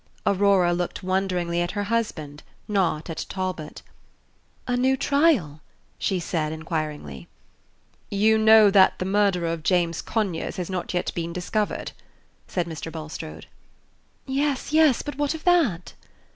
Aurora 0.25 0.73
looked 0.73 1.03
wonderingly 1.03 1.61
at 1.61 1.73
her 1.73 1.83
husband, 1.83 2.41
not 2.67 3.07
at 3.07 3.27
Talbot. 3.29 3.83
"A 4.67 4.75
new 4.75 4.97
trial?" 4.97 5.61
she 5.99 6.19
said, 6.19 6.51
inquiringly. 6.51 7.27
"You 8.09 8.39
know 8.39 8.71
that 8.71 8.97
the 8.97 9.05
murderer 9.05 9.49
of 9.49 9.61
James 9.61 10.01
Conyers 10.01 10.55
has 10.57 10.71
not 10.71 10.91
yet 10.95 11.13
been 11.13 11.31
discovered?" 11.33 11.91
said 12.47 12.65
Mr. 12.65 12.91
Bulstrode. 12.91 13.45
"Yes, 14.25 14.73
yes; 14.73 15.03
but 15.03 15.19
what 15.19 15.35
of 15.35 15.43
that?" 15.43 15.93